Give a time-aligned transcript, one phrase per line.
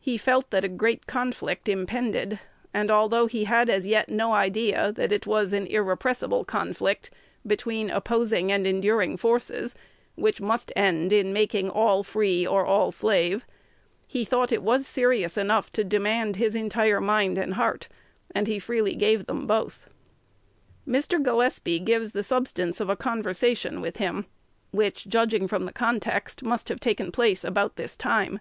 [0.00, 2.40] He felt that a great conflict impended;
[2.72, 7.10] and, although he had as yet no idea that it was an "irrepressible conflict
[7.46, 9.74] between opposing and enduring forces,"
[10.14, 13.46] which must end in making all free or all slave,
[14.06, 17.86] he thought it was serious enough to demand his entire mind and heart;
[18.34, 19.90] and he freely gave them both.
[20.88, 21.22] Mr.
[21.22, 24.24] Gillespie gives the substance of a conversation with him,
[24.70, 28.40] which, judging from the context, must have taken place about this time.